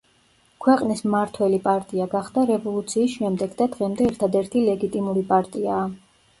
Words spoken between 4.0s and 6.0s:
ერთადერთი ლეგიტიმური პარტიაა.